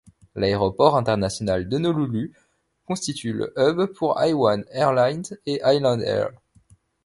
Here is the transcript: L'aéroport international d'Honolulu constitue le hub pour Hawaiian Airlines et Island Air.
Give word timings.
L'aéroport 0.33 0.97
international 0.97 1.69
d'Honolulu 1.69 2.33
constitue 2.87 3.33
le 3.33 3.53
hub 3.55 3.85
pour 3.93 4.17
Hawaiian 4.19 4.63
Airlines 4.71 5.37
et 5.45 5.61
Island 5.63 6.01
Air. 6.01 6.31